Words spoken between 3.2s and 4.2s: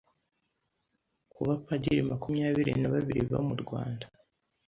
bo mu Rwanda